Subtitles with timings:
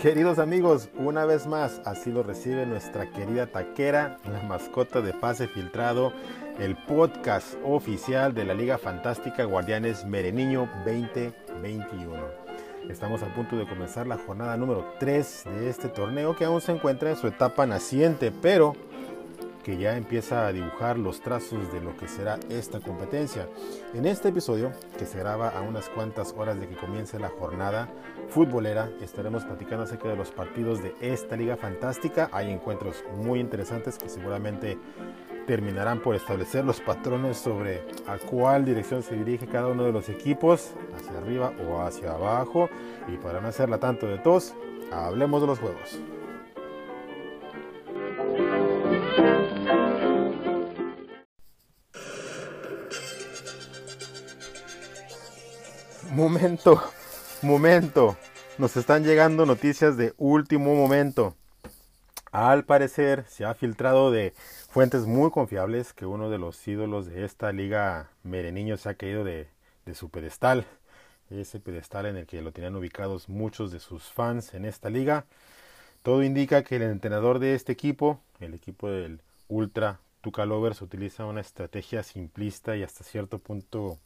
[0.00, 5.48] Queridos amigos, una vez más, así lo recibe nuestra querida taquera, la mascota de pase
[5.48, 6.12] filtrado,
[6.60, 12.12] el podcast oficial de la Liga Fantástica Guardianes Mereniño 2021.
[12.88, 16.70] Estamos a punto de comenzar la jornada número 3 de este torneo que aún se
[16.70, 18.74] encuentra en su etapa naciente, pero
[19.68, 23.50] que ya empieza a dibujar los trazos de lo que será esta competencia.
[23.92, 27.86] En este episodio, que se graba a unas cuantas horas de que comience la jornada
[28.30, 32.30] futbolera, estaremos platicando acerca de los partidos de esta liga fantástica.
[32.32, 34.78] Hay encuentros muy interesantes que seguramente
[35.46, 40.08] terminarán por establecer los patrones sobre a cuál dirección se dirige cada uno de los
[40.08, 42.70] equipos, hacia arriba o hacia abajo.
[43.06, 44.54] Y para no hacerla tanto de tos,
[44.90, 46.00] hablemos de los juegos.
[56.18, 56.82] Momento,
[57.42, 58.16] momento.
[58.58, 61.36] Nos están llegando noticias de último momento.
[62.32, 64.34] Al parecer se ha filtrado de
[64.68, 69.22] fuentes muy confiables que uno de los ídolos de esta liga Mereniño se ha caído
[69.22, 69.46] de,
[69.94, 70.66] su pedestal.
[71.30, 75.24] Ese pedestal en el que lo tenían ubicados muchos de sus fans en esta liga.
[76.02, 81.26] Todo indica que el entrenador de este equipo, el equipo del Ultra Tuca Lovers, utiliza
[81.26, 83.98] una estrategia simplista y hasta cierto punto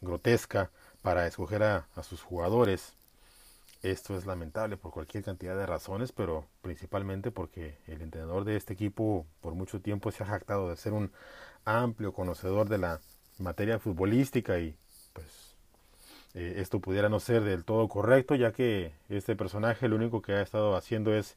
[0.00, 0.70] grotesca
[1.02, 2.94] para escoger a, sus jugadores.
[3.82, 8.72] Esto es lamentable por cualquier cantidad de razones, pero principalmente porque el entrenador de este
[8.72, 11.12] equipo por mucho tiempo se ha jactado de ser un
[11.64, 13.00] amplio conocedor de la
[13.38, 14.76] materia futbolística y
[15.12, 15.54] pues
[16.34, 20.32] eh, esto pudiera no ser del todo correcto, ya que este personaje lo único que
[20.32, 21.36] ha estado haciendo es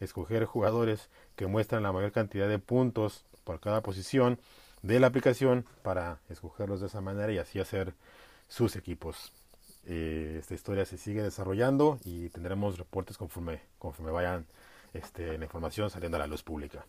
[0.00, 4.38] escoger jugadores que muestran la mayor cantidad de puntos por cada posición
[4.82, 7.94] de la aplicación para escogerlos de esa manera y así hacer
[8.48, 9.32] sus equipos.
[9.84, 14.46] Eh, esta historia se sigue desarrollando y tendremos reportes conforme, conforme vayan
[14.92, 16.86] este, la información saliendo a la luz pública.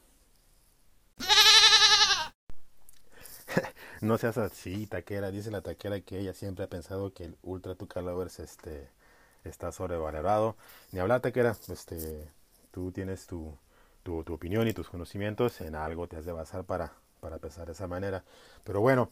[4.01, 5.31] no seas así, taquera.
[5.31, 8.89] Dice la taquera que ella siempre ha pensado que el Ultra Tuca Lovers este,
[9.44, 10.57] está sobrevalorado.
[10.91, 11.55] Ni hablar, taquera.
[11.67, 12.29] Este,
[12.72, 13.57] tú tienes tu,
[14.03, 15.61] tu, tu, opinión y tus conocimientos.
[15.61, 18.23] En algo te has de basar para, para pensar de esa manera.
[18.63, 19.09] Pero bueno,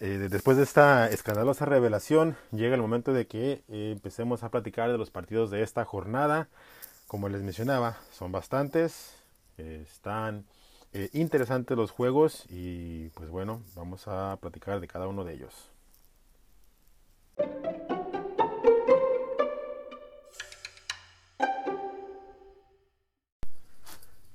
[0.00, 4.90] eh, después de esta escandalosa revelación, llega el momento de que eh, empecemos a platicar
[4.90, 6.48] de los partidos de esta jornada.
[7.06, 9.14] Como les mencionaba, son bastantes,
[9.58, 10.46] eh, están
[11.12, 15.70] interesantes los juegos y pues bueno, vamos a platicar de cada uno de ellos.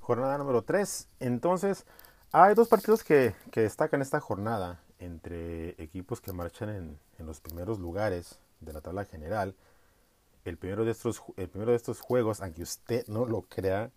[0.00, 1.08] Jornada número 3.
[1.20, 1.86] Entonces,
[2.30, 7.78] hay dos partidos que, que destacan esta jornada entre equipos que marchan en, los primeros
[7.78, 9.54] lugares de la tabla general.
[10.44, 13.90] El primero, de estos, el primero de estos juegos, aunque usted no lo crea,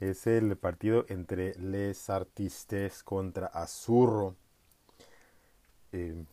[0.00, 4.36] es el partido entre Les Artistes contra Azurro.
[5.92, 6.24] Eh,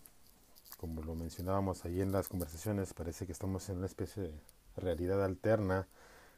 [0.78, 4.34] como lo mencionábamos ahí en las conversaciones, parece que estamos en una especie de
[4.78, 5.88] realidad alterna,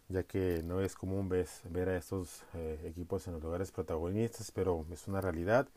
[0.09, 4.85] ya que no es común ver a estos eh, equipos en los lugares protagonistas, pero
[4.91, 5.67] es una realidad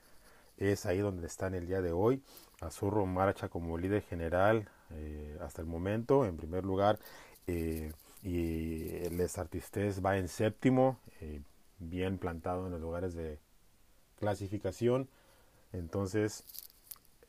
[0.57, 2.23] es ahí donde están el día de hoy.
[2.61, 6.99] Azurro marcha como líder general eh, hasta el momento, en primer lugar,
[7.47, 11.41] eh, y Les Artistes va en séptimo, eh,
[11.79, 13.39] bien plantado en los lugares de
[14.19, 15.09] clasificación.
[15.73, 16.45] Entonces,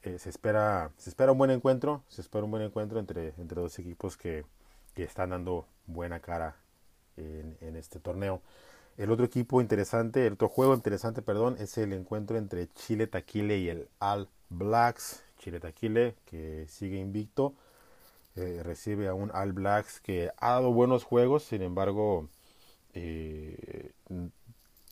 [0.02, 3.78] se, espera, se espera un buen encuentro, se espera un buen encuentro entre, entre dos
[3.78, 4.46] equipos que,
[4.94, 6.56] que están dando buena cara
[7.18, 8.42] en, en este torneo.
[8.98, 13.60] El otro equipo interesante, el otro juego interesante, perdón, es el encuentro entre Chile Taquile
[13.60, 15.24] y el All Blacks.
[15.38, 17.54] Chile Taquile, que sigue invicto,
[18.36, 22.28] eh, recibe a un All Blacks que ha dado buenos juegos, sin embargo,
[22.96, 23.92] eh,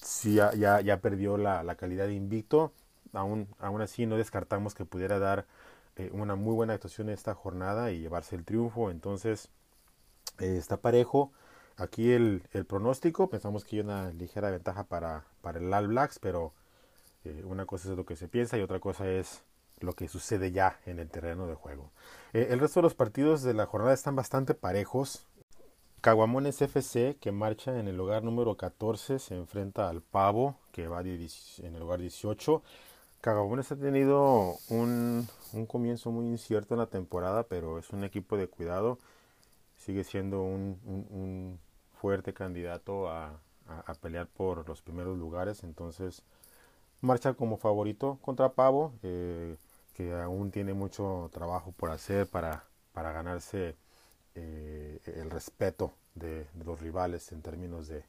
[0.01, 2.73] sí ya, ya, perdió la, calidad de invicto.
[3.13, 5.47] Aún, aún así, no descartamos que pudiera dar
[5.96, 8.91] eh, una muy buena actuación esta jornada y llevarse el triunfo.
[8.91, 9.49] Entonces,
[10.40, 11.31] está parejo.
[11.77, 16.53] Aquí el, pronóstico, pensamos que hay una ligera ventaja para, para el All Blacks, pero
[17.25, 19.43] eh, una cosa es lo que se piensa y otra cosa es
[19.81, 21.91] lo que sucede ya en el terreno de juego.
[22.31, 25.25] Eh, el resto de los partidos de la jornada están bastante parejos.
[25.99, 31.01] Caguamones FC, que marcha en el lugar número 14, se enfrenta al Pavo, que va
[31.01, 32.61] en el lugar 18.
[33.19, 38.37] Caguamones ha tenido un, un comienzo muy incierto en la temporada, pero es un equipo
[38.37, 38.99] de cuidado
[39.78, 41.59] sigue siendo un,
[41.95, 43.39] fuerte candidato a,
[44.01, 45.63] pelear por los primeros lugares.
[45.63, 46.23] Entonces
[47.01, 49.57] marcha como favorito contra Pavo, eh,
[49.93, 53.75] que aún tiene mucho trabajo por hacer para, para ganarse
[54.35, 58.03] eh, el respeto de, los rivales en términos de,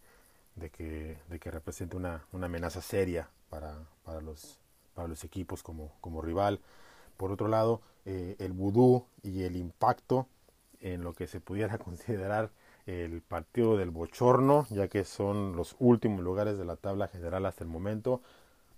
[0.71, 4.59] que, de que represente una, amenaza seria para, para, los,
[4.95, 6.61] para los equipos como, como rival.
[7.17, 10.27] Por otro lado, eh, el vudú y el impacto
[10.81, 12.51] en lo que se pudiera considerar
[12.87, 17.65] el partido del bochorno, ya que son los últimos lugares de la tabla general hasta
[17.65, 18.23] el momento.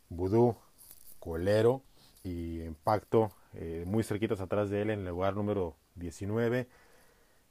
[0.09, 0.57] Vudú,
[1.21, 1.83] Colero
[2.25, 6.69] y Impacto eh, muy cerquitas atrás de él en el lugar número 19.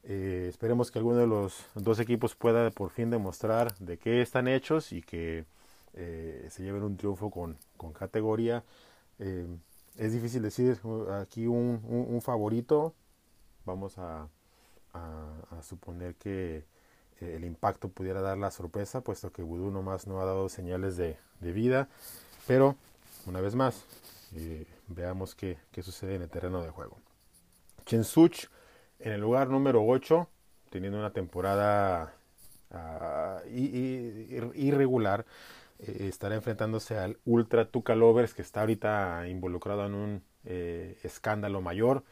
[0.03, 4.47] Eh, esperemos que alguno de los dos equipos pueda por fin demostrar de qué están
[4.47, 5.45] hechos y que
[5.93, 8.63] eh, se lleven un triunfo con, con categoría.
[9.97, 10.79] es difícil decir
[11.11, 12.93] aquí un favorito.
[13.65, 14.29] Vamos a,
[14.97, 16.65] a, suponer que
[17.19, 20.97] eh, el impacto pudiera dar la sorpresa, puesto que Voodoo nomás no ha dado señales
[20.97, 21.89] de, vida.
[22.45, 22.75] Pero,
[23.25, 23.83] una vez más,
[24.35, 26.97] eh, veamos qué, sucede en el terreno de juego.
[27.85, 28.47] Chensuch
[28.99, 30.27] en el lugar número 8,
[30.69, 32.13] teniendo una temporada
[32.71, 35.25] ah, irregular,
[35.79, 40.23] eh, estará enfrentándose al Ultra Tuca Lovers, que está ahorita involucrado en un
[41.03, 42.03] escándalo mayor.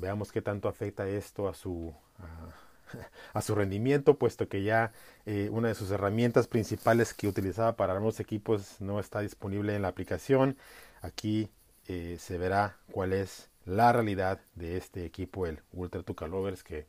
[0.00, 1.94] Veamos qué tanto afecta esto a su,
[3.32, 4.92] a, su rendimiento, puesto que ya
[5.24, 9.82] eh, una de sus herramientas principales que utilizaba para algunos equipos no está disponible en
[9.82, 10.56] la aplicación.
[11.00, 11.50] Aquí
[11.88, 16.86] eh, se verá cuál es la realidad de este equipo, el Ultra Tuca Lovers, que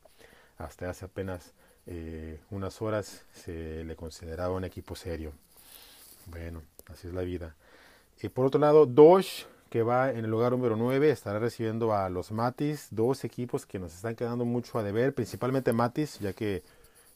[0.57, 1.53] hasta hace apenas
[1.85, 5.33] eh, unas horas se le consideraba un equipo serio.
[6.25, 7.55] Bueno, así es la vida.
[8.21, 12.09] Y por otro lado, Doge que va en el lugar número 9, estará recibiendo a
[12.09, 16.63] los Matis, dos equipos que nos están quedando mucho a deber, principalmente Matis, ya que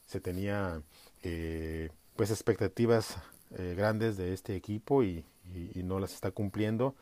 [0.06, 0.82] se tenía
[1.22, 3.16] eh, pues expectativas
[3.56, 5.24] eh, grandes de este equipo y,
[5.74, 6.94] no las está cumpliendo.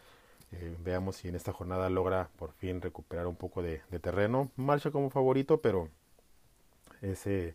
[0.53, 4.51] Eh, veamos si en esta jornada logra por fin recuperar un poco de, terreno.
[4.57, 5.89] Marcha como favorito, pero
[7.03, 7.55] ese,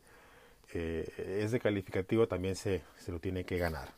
[0.72, 3.90] ese calificativo también se, se, lo tiene que ganar.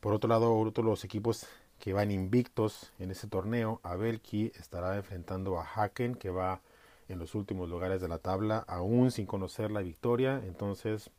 [0.00, 1.46] por otro lado, otros los equipos
[1.78, 3.80] que van invictos en ese torneo.
[3.82, 6.60] Abelki estará enfrentando a Haken, que va
[7.08, 10.42] en los últimos lugares de la tabla, aún sin conocer la victoria.
[10.46, 11.10] Entonces,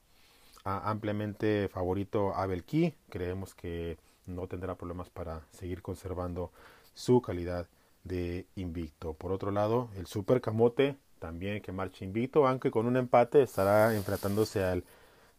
[0.64, 2.94] ampliamente favorito Abelki.
[3.10, 6.52] Creemos que no tendrá problemas para seguir conservando
[6.94, 7.68] su calidad
[8.04, 9.14] de invicto.
[9.14, 13.96] Por otro lado, el Super Camote también que marcha invicto, aunque con un empate estará
[13.96, 14.84] enfrentándose al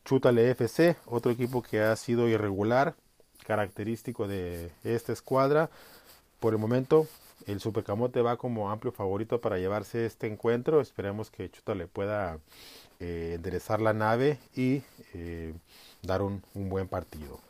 [0.04, 2.94] Chutale FC, otro equipo que ha sido irregular,
[3.44, 5.70] característico de esta escuadra.
[6.38, 7.06] Por el momento,
[7.46, 10.80] el Supercamote va como amplio favorito para llevarse este encuentro.
[10.80, 12.38] Esperemos que Chuta le pueda
[12.98, 14.82] eh, enderezar la nave y
[15.14, 15.54] eh,
[16.02, 17.40] dar un, buen partido.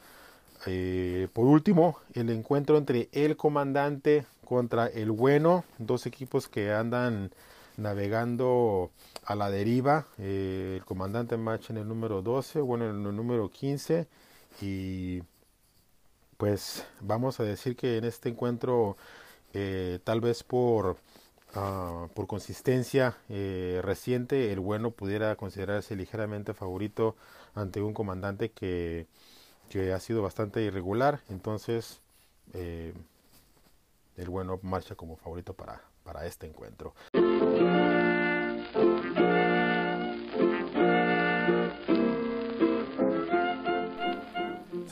[0.66, 7.32] Eh, por último, el encuentro entre el comandante contra el bueno, dos equipos que andan
[7.76, 8.90] navegando
[9.24, 10.06] a la deriva.
[10.18, 14.06] el comandante marcha en el número 12, bueno en el número 15
[14.60, 15.22] y
[16.40, 18.96] pues vamos a decir que en este encuentro,
[19.52, 20.96] eh, tal vez por,
[21.54, 27.14] ah, por consistencia eh, reciente, el bueno pudiera considerarse ligeramente favorito
[27.54, 29.06] ante un comandante que,
[29.68, 31.20] que ha sido bastante irregular.
[31.28, 32.00] Entonces,
[32.54, 32.94] eh,
[34.16, 36.94] el bueno marcha como favorito para, para este encuentro.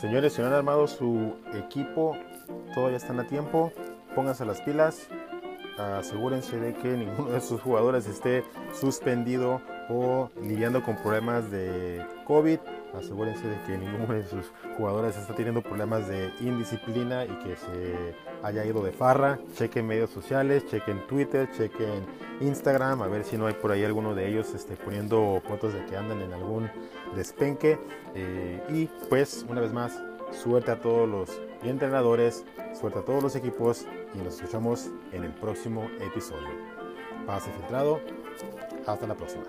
[0.00, 2.16] Señores, si no han armado su equipo,
[2.72, 3.72] todavía están a tiempo.
[4.14, 5.08] Pónganse las pilas.
[5.76, 12.58] Asegúrense de que ninguno de sus jugadores esté suspendido o lidiando con problemas de COVID.
[12.94, 18.14] Asegúrense de que ninguno de sus jugadores está teniendo problemas de indisciplina y que se
[18.42, 19.38] haya ido de farra.
[19.54, 22.06] Chequen medios sociales, chequen Twitter, chequen
[22.40, 25.84] Instagram, a ver si no hay por ahí alguno de ellos este, poniendo fotos de
[25.86, 26.70] que andan en algún
[27.14, 27.78] despenque.
[28.14, 30.00] Eh, y pues, una vez más,
[30.32, 32.44] suerte a todos los entrenadores,
[32.78, 36.48] suerte a todos los equipos y nos escuchamos en el próximo episodio.
[37.26, 38.00] Pase filtrado,
[38.92, 39.44] hasta la próxima.